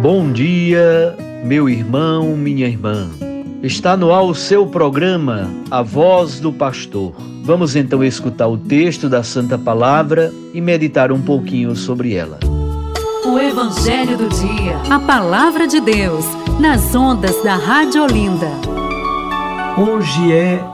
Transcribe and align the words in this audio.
Bom 0.00 0.32
dia, 0.32 1.14
meu 1.44 1.68
irmão, 1.68 2.34
minha 2.34 2.66
irmã. 2.66 3.10
Está 3.62 3.98
no 3.98 4.14
ar 4.14 4.22
o 4.22 4.34
seu 4.34 4.66
programa, 4.66 5.50
A 5.70 5.82
Voz 5.82 6.40
do 6.40 6.50
Pastor. 6.50 7.12
Vamos 7.44 7.76
então 7.76 8.02
escutar 8.02 8.48
o 8.48 8.56
texto 8.56 9.10
da 9.10 9.22
Santa 9.22 9.58
Palavra 9.58 10.32
e 10.54 10.60
meditar 10.60 11.12
um 11.12 11.20
pouquinho 11.20 11.76
sobre 11.76 12.14
ela. 12.14 12.40
O 13.26 13.38
Evangelho 13.38 14.16
do 14.16 14.28
Dia. 14.30 14.78
A 14.88 14.98
Palavra 14.98 15.66
de 15.66 15.82
Deus, 15.82 16.24
nas 16.58 16.94
ondas 16.94 17.36
da 17.44 17.56
Rádio 17.56 18.02
Olinda. 18.02 18.48
Hoje 19.76 20.32
é 20.32 20.64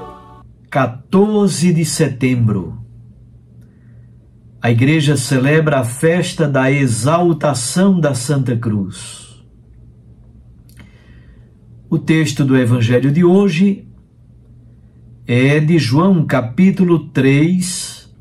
14 0.71 1.73
de 1.73 1.85
setembro. 1.85 2.86
A 4.67 4.71
igreja 4.73 5.17
celebra 5.17 5.79
a 5.79 5.85
festa 5.85 6.49
da 6.49 6.69
exaltação 6.73 8.01
da 8.01 8.17
Santa 8.17 8.57
Cruz. 8.57 9.47
O 11.89 12.01
texto 12.01 12.45
do 12.45 12.57
evangelho 12.57 13.13
de 13.13 13.23
hoje 13.23 13.87
é 15.25 15.61
de 15.61 15.79
João, 15.79 16.27
capítulo 16.27 17.11
3, 17.11 18.13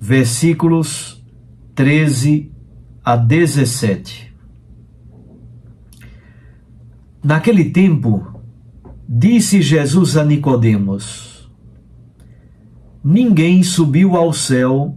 versículos 0.00 1.22
13 1.74 2.50
a 3.04 3.14
17. 3.14 4.34
Naquele 7.22 7.66
tempo, 7.66 8.40
disse 9.06 9.60
Jesus 9.60 10.16
a 10.16 10.24
Nicodemos: 10.24 11.52
Ninguém 13.04 13.62
subiu 13.62 14.16
ao 14.16 14.32
céu 14.32 14.96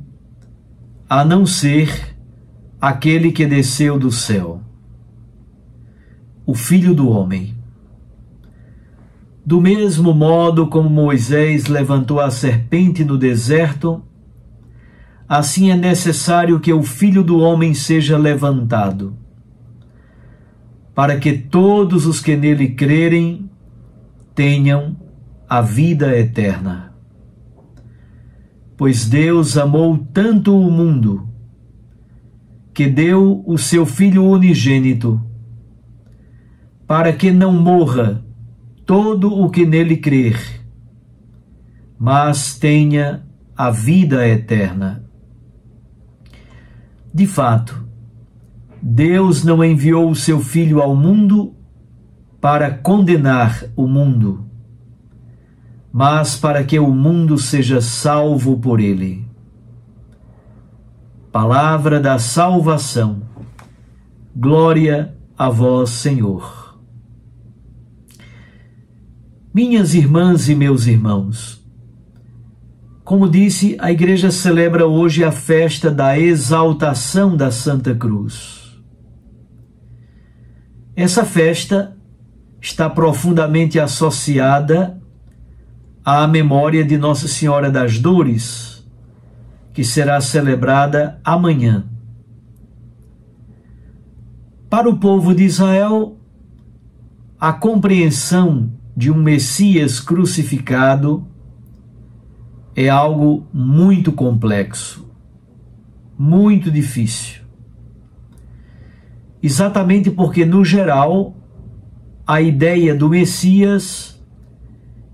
a 1.08 1.24
não 1.24 1.46
ser 1.46 2.16
aquele 2.82 3.32
que 3.32 3.46
desceu 3.46 4.00
do 4.00 4.12
céu, 4.12 4.62
o 6.46 6.56
Filho 6.56 6.96
do 6.96 7.10
Homem. 7.10 7.56
Do 9.46 9.62
mesmo 9.62 10.16
modo 10.16 10.66
como 10.66 10.90
Moisés 10.90 11.68
levantou 11.68 12.20
a 12.20 12.32
serpente 12.32 13.06
no 13.06 13.20
deserto, 13.20 14.02
assim 15.30 15.70
é 15.70 15.76
necessário 15.76 16.60
que 16.60 16.74
o 16.74 16.82
Filho 16.82 17.24
do 17.24 17.38
Homem 17.38 17.76
seja 17.76 18.18
levantado, 18.18 19.16
para 20.96 21.20
que 21.20 21.34
todos 21.34 22.08
os 22.08 22.20
que 22.20 22.36
nele 22.36 22.70
crerem 22.70 23.48
tenham 24.34 24.98
a 25.48 25.62
vida 25.62 26.18
eterna. 26.18 26.95
Pois 28.78 29.08
Deus 29.08 29.58
amou 29.58 29.98
tanto 30.12 30.58
o 30.58 30.70
mundo, 30.70 31.30
que 32.74 32.88
deu 32.88 33.42
o 33.48 33.58
seu 33.58 33.86
Filho 33.86 34.26
unigênito, 34.26 35.22
para 36.86 37.14
que 37.14 37.32
não 37.32 37.54
morra 37.54 38.24
todo 38.86 39.34
o 39.34 39.50
que 39.50 39.66
nele 39.66 39.98
crer, 39.98 40.62
mas 41.98 42.60
tenha 42.60 43.26
a 43.56 43.72
vida 43.72 44.28
eterna. 44.28 45.04
De 47.14 47.26
fato, 47.26 47.88
Deus 48.82 49.44
não 49.44 49.64
enviou 49.64 50.12
o 50.12 50.16
seu 50.16 50.42
Filho 50.42 50.82
ao 50.82 50.96
mundo 50.96 51.56
para 52.42 52.70
condenar 52.70 53.64
o 53.76 53.88
mundo, 53.88 54.45
mas 55.98 56.36
para 56.36 56.62
que 56.62 56.78
o 56.78 56.92
mundo 56.92 57.38
seja 57.38 57.80
salvo 57.80 58.60
por 58.60 58.82
ele. 58.82 59.26
Palavra 61.32 62.02
da 62.02 62.20
salvação. 62.20 63.22
Glória 64.36 65.16
a 65.38 65.50
vós, 65.50 65.92
Senhor. 65.92 66.78
Minhas 69.54 69.94
irmãs 69.94 70.50
e 70.50 70.54
meus 70.54 70.86
irmãos, 70.86 71.66
como 73.06 73.30
disse, 73.30 73.78
a 73.80 73.90
igreja 73.90 74.32
celebra 74.32 74.86
hoje 74.86 75.24
a 75.24 75.32
festa 75.32 75.90
da 75.90 76.20
exaltação 76.20 77.38
da 77.38 77.50
Santa 77.52 77.96
Cruz. 77.96 78.78
Essa 80.94 81.24
festa 81.24 81.96
está 82.60 82.90
profundamente 82.90 83.80
associada 83.80 85.02
à 86.06 86.28
memória 86.28 86.86
de 86.86 87.00
Nossa 87.00 87.28
Senhora 87.28 87.72
das 87.72 87.98
Dores, 87.98 88.88
que 89.74 89.84
será 89.84 90.22
celebrada 90.22 91.20
amanhã. 91.24 91.84
Para 94.70 94.88
o 94.88 94.98
povo 94.98 95.34
de 95.34 95.44
Israel, 95.44 96.16
a 97.40 97.52
compreensão 97.52 98.72
de 98.96 99.10
um 99.10 99.16
Messias 99.16 100.00
crucificado 100.00 101.26
é 102.76 102.88
algo 102.88 103.48
muito 103.52 104.12
complexo, 104.12 105.10
muito 106.16 106.70
difícil. 106.70 107.42
Exatamente 109.42 110.12
porque, 110.12 110.46
no 110.46 110.64
geral, 110.64 111.36
a 112.28 112.42
ideia 112.42 112.94
do 112.94 113.10
Messias 113.10 114.15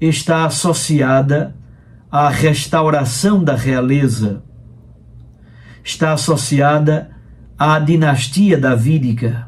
está 0.02 0.46
associada 0.46 1.56
à 2.10 2.28
restauração 2.28 3.44
da 3.44 3.56
realeza, 3.56 4.44
está 5.84 6.14
associada 6.14 7.12
à 7.58 7.78
dinastia 7.78 8.58
davídica. 8.58 9.48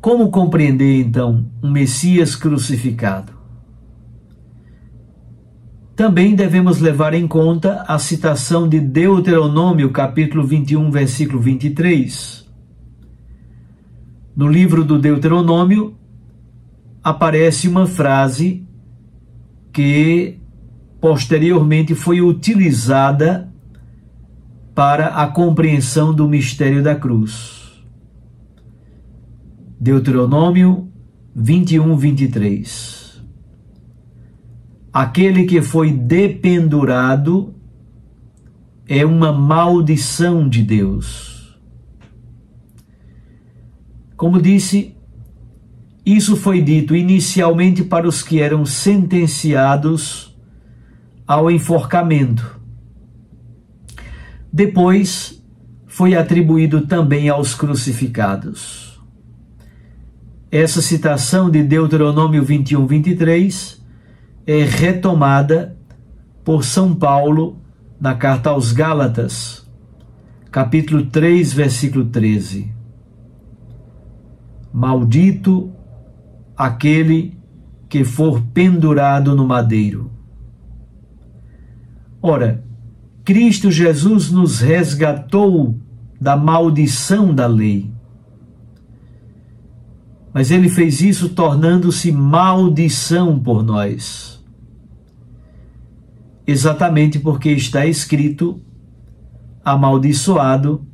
Como 0.00 0.32
compreender 0.32 1.00
então 1.00 1.46
um 1.62 1.70
Messias 1.70 2.34
crucificado? 2.34 3.32
Também 5.94 6.34
devemos 6.34 6.80
levar 6.80 7.14
em 7.14 7.28
conta 7.28 7.84
a 7.86 7.96
citação 8.00 8.68
de 8.68 8.80
Deuteronômio, 8.80 9.90
capítulo 9.90 10.44
21, 10.44 10.90
versículo 10.90 11.40
23. 11.40 12.50
No 14.34 14.48
livro 14.48 14.82
do 14.84 14.98
Deuteronômio, 14.98 15.94
aparece 17.02 17.68
uma 17.68 17.86
frase 17.86 18.66
que 19.72 20.38
posteriormente 21.00 21.94
foi 21.94 22.20
utilizada 22.20 23.52
para 24.74 25.08
a 25.08 25.26
compreensão 25.26 26.14
do 26.14 26.28
mistério 26.28 26.82
da 26.82 26.94
cruz. 26.94 27.84
Deuteronômio 29.80 30.88
21, 31.34 31.96
23. 31.96 33.22
Aquele 34.92 35.44
que 35.44 35.60
foi 35.62 35.90
dependurado 35.90 37.54
é 38.86 39.04
uma 39.04 39.32
maldição 39.32 40.48
de 40.48 40.62
Deus. 40.62 41.58
Como 44.16 44.40
disse, 44.40 44.94
isso 46.04 46.36
foi 46.36 46.60
dito 46.60 46.96
inicialmente 46.96 47.84
para 47.84 48.08
os 48.08 48.22
que 48.22 48.40
eram 48.40 48.66
sentenciados 48.66 50.36
ao 51.26 51.50
enforcamento. 51.50 52.60
Depois 54.52 55.40
foi 55.86 56.14
atribuído 56.14 56.86
também 56.86 57.28
aos 57.28 57.54
crucificados. 57.54 59.00
Essa 60.50 60.82
citação 60.82 61.48
de 61.48 61.62
Deuteronômio 61.62 62.44
21, 62.44 62.86
23 62.86 63.82
é 64.46 64.64
retomada 64.64 65.76
por 66.44 66.64
São 66.64 66.94
Paulo 66.94 67.58
na 68.00 68.14
carta 68.14 68.50
aos 68.50 68.72
Gálatas, 68.72 69.66
capítulo 70.50 71.06
3, 71.06 71.52
versículo 71.52 72.06
13. 72.06 72.70
Maldito 74.72 75.72
aquele 76.56 77.36
que 77.88 78.04
for 78.04 78.40
pendurado 78.54 79.34
no 79.34 79.46
madeiro. 79.46 80.10
Ora, 82.20 82.64
Cristo 83.24 83.70
Jesus 83.70 84.30
nos 84.30 84.60
resgatou 84.60 85.78
da 86.20 86.36
maldição 86.36 87.34
da 87.34 87.46
lei. 87.46 87.92
Mas 90.32 90.50
ele 90.50 90.68
fez 90.68 91.02
isso 91.02 91.28
tornando-se 91.30 92.10
maldição 92.10 93.38
por 93.38 93.62
nós. 93.62 94.42
Exatamente 96.46 97.18
porque 97.18 97.50
está 97.50 97.84
escrito: 97.86 98.60
amaldiçoado 99.64 100.86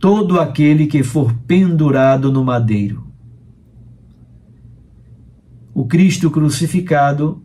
todo 0.00 0.40
aquele 0.40 0.86
que 0.86 1.02
for 1.02 1.34
pendurado 1.46 2.32
no 2.32 2.44
madeiro. 2.44 3.07
O 5.78 5.86
Cristo 5.86 6.28
crucificado 6.28 7.40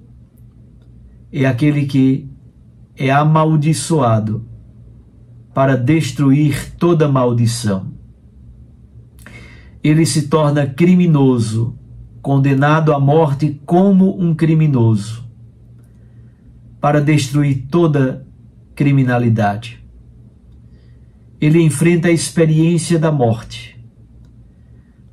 é 1.31 1.45
aquele 1.45 1.85
que 1.85 2.27
é 2.97 3.11
amaldiçoado 3.11 4.43
para 5.53 5.77
destruir 5.77 6.73
toda 6.77 7.07
maldição. 7.07 7.93
Ele 9.83 10.03
se 10.03 10.29
torna 10.29 10.65
criminoso, 10.65 11.77
condenado 12.23 12.91
à 12.91 12.99
morte 12.99 13.61
como 13.67 14.19
um 14.19 14.33
criminoso, 14.33 15.23
para 16.81 16.99
destruir 16.99 17.67
toda 17.69 18.25
criminalidade. 18.73 19.85
Ele 21.39 21.61
enfrenta 21.61 22.07
a 22.07 22.11
experiência 22.11 22.97
da 22.97 23.11
morte 23.11 23.79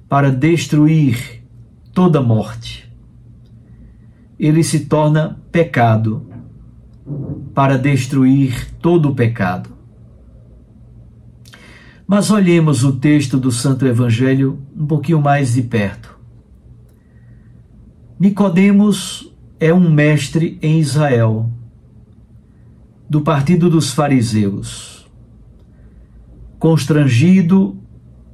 para 0.09 0.31
destruir 0.33 1.45
toda 1.93 2.23
morte. 2.23 2.90
Ele 4.41 4.65
se 4.65 4.87
torna 4.87 5.39
pecado 5.53 6.27
para 7.55 7.77
destruir 7.77 8.73
todo 8.81 9.11
o 9.11 9.15
pecado. 9.15 9.69
Mas 12.07 12.31
olhemos 12.31 12.83
o 12.83 12.93
texto 12.93 13.37
do 13.37 13.53
Santo 13.53 13.87
Evangelho 13.87 14.59
um 14.75 14.87
pouquinho 14.87 15.21
mais 15.21 15.53
de 15.53 15.63
perto. 15.63 16.19
Nicodemos 18.19 19.31
é 19.61 19.75
um 19.75 19.91
mestre 19.91 20.59
em 20.63 20.79
Israel, 20.79 21.51
do 23.09 23.21
partido 23.21 23.69
dos 23.69 23.93
fariseus. 23.93 25.07
Constrangido 26.59 27.77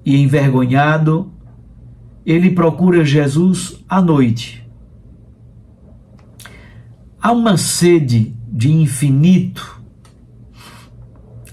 e 0.05 0.23
envergonhado, 0.23 1.33
ele 2.25 2.53
procura 2.53 3.05
Jesus 3.05 3.85
à 3.89 4.01
noite. 4.01 4.66
Há 7.21 7.33
uma 7.33 7.57
sede 7.57 8.37
de 8.49 8.71
infinito, 8.71 9.83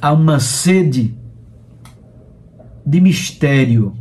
há 0.01 0.11
uma 0.13 0.39
sede 0.39 1.17
de 2.85 3.01
mistério 3.01 3.97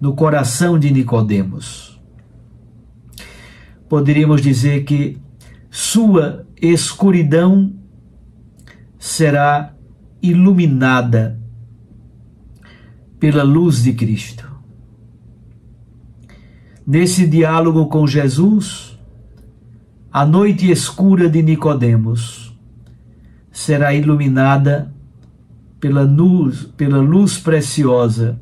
no 0.00 0.14
coração 0.14 0.78
de 0.78 0.90
Nicodemos. 0.90 2.00
Poderíamos 3.88 4.40
dizer 4.40 4.84
que 4.84 5.18
sua 5.70 6.46
escuridão 6.60 7.74
será 8.98 9.74
iluminada 10.22 11.40
pela 13.18 13.42
luz 13.42 13.82
de 13.82 13.92
Cristo. 13.92 14.50
Nesse 16.86 17.26
diálogo 17.26 17.86
com 17.86 18.06
Jesus, 18.06 18.98
a 20.12 20.26
noite 20.26 20.70
escura 20.70 21.28
de 21.28 21.42
Nicodemos 21.42 22.52
será 23.52 23.94
iluminada 23.94 24.92
pela 25.78 26.02
luz, 26.02 26.64
pela 26.76 26.98
luz 26.98 27.38
preciosa 27.38 28.40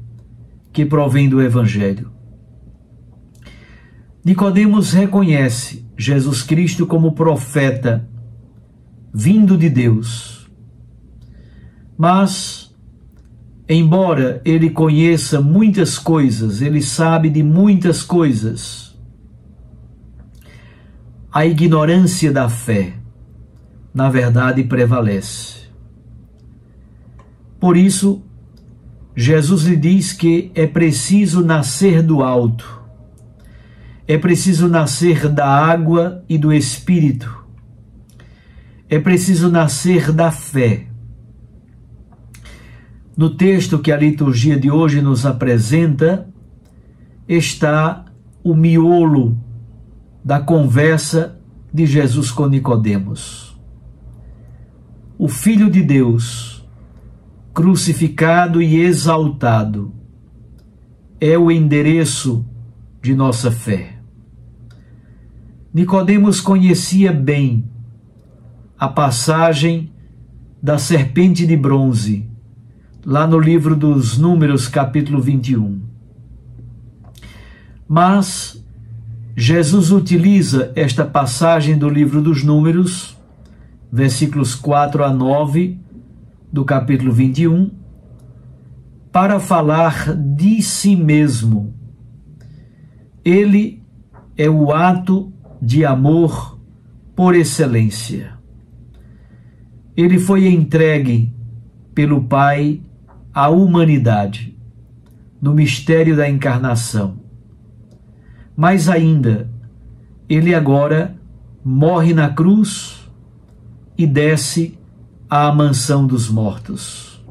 que 0.72 0.86
provém 0.86 1.28
do 1.28 1.42
evangelho. 1.42 2.10
Nicodemos 4.24 4.92
reconhece 4.92 5.86
Jesus 5.96 6.42
Cristo 6.42 6.86
como 6.86 7.12
profeta 7.12 8.08
vindo 9.12 9.56
de 9.56 9.68
Deus. 9.68 10.48
Mas 11.96 12.74
embora 13.68 14.40
ele 14.44 14.70
conheça 14.70 15.40
muitas 15.40 15.98
coisas, 15.98 16.62
ele 16.62 16.80
sabe 16.80 17.28
de 17.28 17.42
muitas 17.42 18.02
coisas, 18.02 18.87
a 21.38 21.46
ignorância 21.46 22.32
da 22.32 22.48
fé, 22.48 22.94
na 23.94 24.10
verdade, 24.10 24.64
prevalece. 24.64 25.68
Por 27.60 27.76
isso, 27.76 28.24
Jesus 29.14 29.62
lhe 29.62 29.76
diz 29.76 30.12
que 30.12 30.50
é 30.52 30.66
preciso 30.66 31.44
nascer 31.44 32.02
do 32.02 32.24
alto, 32.24 32.82
é 34.04 34.18
preciso 34.18 34.66
nascer 34.66 35.28
da 35.28 35.46
água 35.46 36.24
e 36.28 36.36
do 36.36 36.52
Espírito, 36.52 37.32
é 38.88 38.98
preciso 38.98 39.48
nascer 39.48 40.10
da 40.10 40.32
fé. 40.32 40.88
No 43.16 43.30
texto 43.30 43.78
que 43.78 43.92
a 43.92 43.96
liturgia 43.96 44.58
de 44.58 44.72
hoje 44.72 45.00
nos 45.00 45.24
apresenta, 45.24 46.28
está 47.28 48.06
o 48.42 48.56
miolo 48.56 49.38
da 50.24 50.40
conversa 50.40 51.38
de 51.72 51.86
Jesus 51.86 52.30
com 52.30 52.46
Nicodemos. 52.46 53.58
O 55.18 55.28
Filho 55.28 55.70
de 55.70 55.82
Deus, 55.82 56.66
crucificado 57.52 58.62
e 58.62 58.76
exaltado, 58.80 59.92
é 61.20 61.36
o 61.36 61.50
endereço 61.50 62.46
de 63.02 63.14
nossa 63.14 63.50
fé. 63.50 63.98
Nicodemos 65.72 66.40
conhecia 66.40 67.12
bem 67.12 67.68
a 68.78 68.88
passagem 68.88 69.92
da 70.62 70.78
serpente 70.78 71.46
de 71.46 71.56
bronze, 71.56 72.28
lá 73.04 73.26
no 73.26 73.38
livro 73.38 73.76
dos 73.76 74.18
Números, 74.18 74.68
capítulo 74.68 75.20
21. 75.20 75.80
Mas 77.88 78.57
Jesus 79.40 79.92
utiliza 79.92 80.72
esta 80.74 81.04
passagem 81.04 81.78
do 81.78 81.88
livro 81.88 82.20
dos 82.20 82.42
Números, 82.42 83.16
versículos 83.90 84.56
4 84.56 85.04
a 85.04 85.12
9 85.12 85.78
do 86.52 86.64
capítulo 86.64 87.12
21, 87.12 87.70
para 89.12 89.38
falar 89.38 90.12
de 90.12 90.60
si 90.60 90.96
mesmo. 90.96 91.72
Ele 93.24 93.80
é 94.36 94.50
o 94.50 94.72
ato 94.72 95.32
de 95.62 95.84
amor 95.84 96.58
por 97.14 97.36
excelência. 97.36 98.32
Ele 99.96 100.18
foi 100.18 100.48
entregue 100.48 101.32
pelo 101.94 102.24
Pai 102.24 102.82
à 103.32 103.48
humanidade 103.48 104.58
no 105.40 105.54
mistério 105.54 106.16
da 106.16 106.28
encarnação 106.28 107.27
mais 108.58 108.88
ainda, 108.88 109.48
ele 110.28 110.52
agora 110.52 111.16
morre 111.64 112.12
na 112.12 112.28
cruz 112.28 113.08
e 113.96 114.04
desce 114.04 114.76
à 115.30 115.52
mansão 115.52 116.04
dos 116.04 116.28
mortos. 116.28 117.24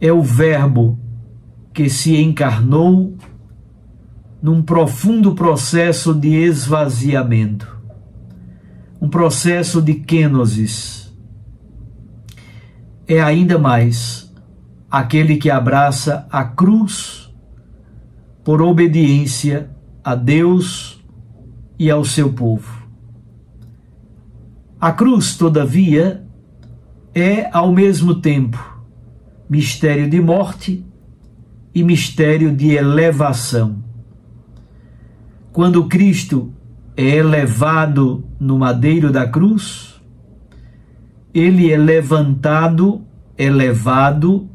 É 0.00 0.12
o 0.12 0.22
Verbo 0.22 0.96
que 1.74 1.90
se 1.90 2.22
encarnou 2.22 3.16
num 4.40 4.62
profundo 4.62 5.34
processo 5.34 6.14
de 6.14 6.36
esvaziamento, 6.36 7.76
um 9.00 9.08
processo 9.08 9.82
de 9.82 9.94
kenosis. 9.94 11.12
É 13.08 13.20
ainda 13.20 13.58
mais 13.58 14.32
aquele 14.88 15.36
que 15.36 15.50
abraça 15.50 16.28
a 16.30 16.44
cruz 16.44 17.28
por 18.44 18.62
obediência 18.62 19.74
a 20.06 20.14
Deus 20.14 21.04
e 21.76 21.90
ao 21.90 22.04
seu 22.04 22.32
povo. 22.32 22.86
A 24.80 24.92
cruz, 24.92 25.36
todavia, 25.36 26.24
é 27.12 27.50
ao 27.52 27.72
mesmo 27.72 28.14
tempo 28.14 28.56
mistério 29.50 30.08
de 30.08 30.20
morte 30.20 30.86
e 31.74 31.82
mistério 31.82 32.54
de 32.54 32.70
elevação. 32.70 33.82
Quando 35.52 35.88
Cristo 35.88 36.54
é 36.96 37.16
elevado 37.16 38.24
no 38.38 38.60
madeiro 38.60 39.10
da 39.10 39.26
cruz, 39.26 40.00
ele 41.34 41.72
é 41.72 41.76
levantado, 41.76 43.04
elevado 43.36 44.48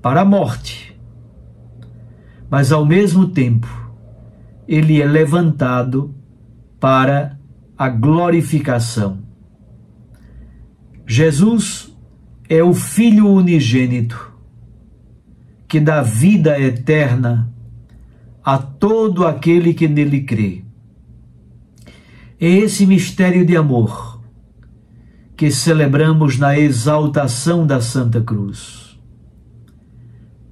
para 0.00 0.20
a 0.20 0.24
morte. 0.24 0.96
Mas 2.48 2.70
ao 2.70 2.86
mesmo 2.86 3.26
tempo, 3.26 3.83
ele 4.66 5.00
é 5.00 5.06
levantado 5.06 6.14
para 6.80 7.38
a 7.76 7.88
glorificação. 7.88 9.18
Jesus 11.06 11.94
é 12.48 12.62
o 12.62 12.72
Filho 12.72 13.28
unigênito 13.28 14.32
que 15.68 15.80
dá 15.80 16.02
vida 16.02 16.58
eterna 16.60 17.52
a 18.44 18.58
todo 18.58 19.26
aquele 19.26 19.74
que 19.74 19.88
nele 19.88 20.22
crê. 20.22 20.62
É 22.38 22.46
esse 22.46 22.86
mistério 22.86 23.44
de 23.44 23.56
amor 23.56 24.20
que 25.36 25.50
celebramos 25.50 26.38
na 26.38 26.58
exaltação 26.58 27.66
da 27.66 27.80
Santa 27.80 28.20
Cruz. 28.20 28.98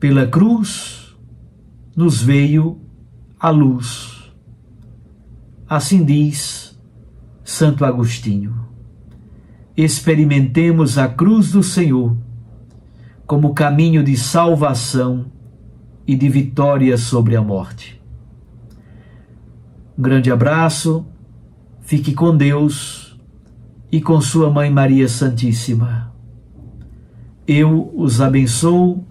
Pela 0.01 0.27
cruz 0.27 1.15
nos 1.95 2.21
veio 2.21 2.81
a 3.43 3.51
luz. 3.51 4.33
Assim 5.69 6.05
diz 6.05 6.79
Santo 7.43 7.85
Agostinho. 7.85 8.55
Experimentemos 9.77 10.97
a 10.97 11.09
cruz 11.09 11.51
do 11.51 11.61
Senhor 11.61 12.17
como 13.27 13.53
caminho 13.53 14.05
de 14.05 14.17
salvação 14.17 15.27
e 16.07 16.15
de 16.15 16.29
vitória 16.29 16.97
sobre 16.97 17.35
a 17.35 17.43
morte. 17.43 18.01
Um 19.99 20.03
grande 20.03 20.31
abraço, 20.31 21.05
fique 21.81 22.15
com 22.15 22.37
Deus 22.37 23.19
e 23.91 24.01
com 24.01 24.21
Sua 24.21 24.51
Mãe 24.51 24.71
Maria 24.71 25.09
Santíssima. 25.09 26.15
Eu 27.45 27.93
os 27.97 28.21
abençoo 28.21 29.05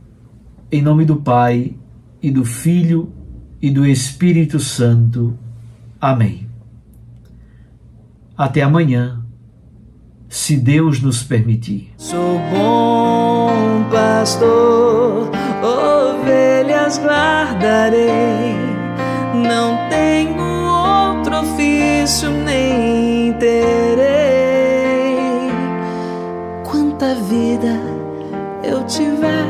em 0.72 0.82
nome 0.82 1.04
do 1.04 1.18
Pai 1.18 1.76
e 2.22 2.32
do 2.32 2.46
Filho 2.46 3.12
e 3.62 3.70
do 3.70 3.86
Espírito 3.86 4.60
Santo. 4.60 5.38
Amém. 6.00 6.50
Até 8.38 8.62
amanhã, 8.62 9.22
se 10.28 10.58
Deus 10.58 11.02
nos 11.02 11.22
permitir. 11.22 11.94
Sou 11.98 12.40
bom 12.50 13.86
pastor 13.92 15.30
ovelhas 15.62 16.98
guardarei. 16.98 18.56
Não 19.36 19.78
tenho 19.90 20.42
outro 20.66 21.42
ofício 21.42 22.32
nem 22.32 23.34
terei. 23.34 24.02
Quanta 26.64 27.14
vida 27.16 27.80
eu 28.64 28.84
tiver, 28.86 29.46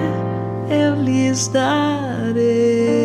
eu 0.69 0.95
lhes 0.95 1.47
darei. 1.47 3.00